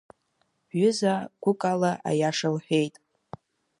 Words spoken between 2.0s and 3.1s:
аиаша лҳәеит.